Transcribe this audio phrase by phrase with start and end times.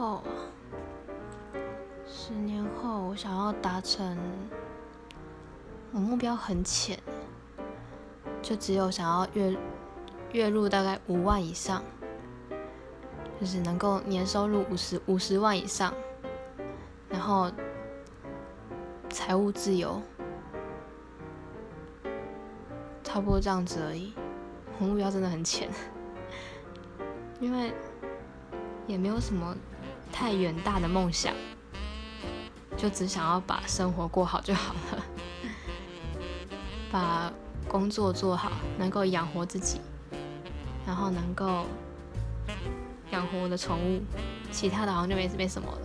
[0.00, 0.22] 后，
[2.06, 4.16] 十年后我想要达成，
[5.92, 6.98] 我目标很浅，
[8.40, 9.54] 就只有想要月
[10.32, 11.84] 月入大概五万以上，
[13.38, 15.92] 就是能够年收入五十五十万以上，
[17.10, 17.52] 然后
[19.10, 20.00] 财务自由，
[23.04, 24.14] 差不多这样子而已。
[24.78, 25.68] 我目标真的很浅，
[27.38, 27.74] 因为
[28.86, 29.54] 也没有什么
[30.12, 31.34] 太远大的梦想，
[32.76, 35.04] 就只想要把生活过好就好了，
[36.92, 37.32] 把
[37.68, 39.80] 工作做好，能够养活自己，
[40.86, 41.64] 然后能够
[43.10, 44.02] 养活我的宠物，
[44.50, 45.78] 其他的好像就没没什么了。